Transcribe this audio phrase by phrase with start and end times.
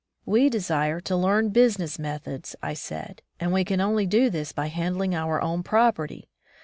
[0.25, 4.65] "We desire to learn business methods," I said, "and we can only do this by
[4.65, 6.27] handling our own property.